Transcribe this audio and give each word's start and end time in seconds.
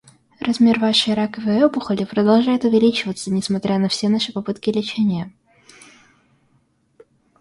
Размер 0.39 0.79
вашей 0.79 1.13
раковой 1.13 1.63
опухоли 1.63 2.05
продолжает 2.05 2.63
увеличиваться 2.65 3.29
несмотря 3.29 3.77
на 3.77 3.87
все 3.87 4.09
наши 4.09 4.33
попытки 4.33 4.71
лечения. 4.71 5.31